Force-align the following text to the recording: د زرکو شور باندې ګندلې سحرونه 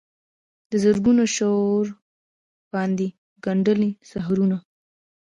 د 0.71 0.71
زرکو 0.83 1.11
شور 1.35 1.85
باندې 2.73 3.07
ګندلې 3.45 3.91
سحرونه 4.09 4.57